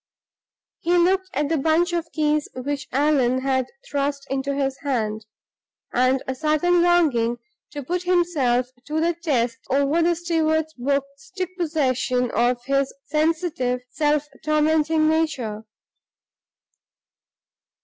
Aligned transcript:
He 0.79 0.97
looked 0.97 1.29
at 1.35 1.47
the 1.49 1.59
bunch 1.59 1.93
of 1.93 2.11
keys 2.11 2.49
which 2.55 2.87
Allan 2.91 3.41
had 3.41 3.67
thrust 3.87 4.25
into 4.31 4.55
his 4.55 4.79
hand, 4.79 5.27
and 5.93 6.23
a 6.27 6.33
sudden 6.33 6.81
longing 6.81 7.37
to 7.69 7.83
put 7.83 8.01
himself 8.01 8.71
to 8.87 8.99
the 8.99 9.13
test 9.13 9.59
over 9.69 10.01
the 10.01 10.15
steward's 10.15 10.73
books 10.73 11.29
took 11.37 11.49
possession 11.55 12.31
of 12.31 12.63
his 12.65 12.91
sensitive 13.05 13.81
self 13.91 14.27
tormenting 14.43 15.07
nature. 15.07 15.65